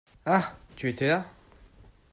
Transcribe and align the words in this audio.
Ah! 0.25 0.55
Tu 0.77 0.89
étais 0.89 1.05
là? 1.05 1.27